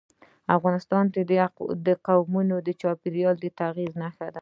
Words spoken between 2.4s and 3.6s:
د چاپېریال د